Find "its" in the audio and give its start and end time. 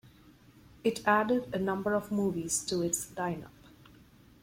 2.81-3.05